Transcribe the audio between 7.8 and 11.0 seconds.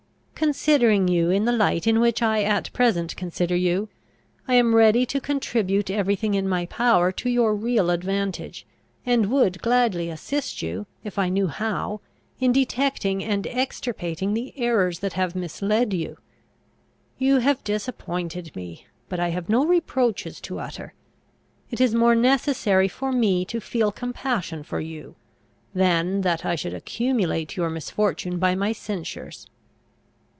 advantage, and would gladly assist you,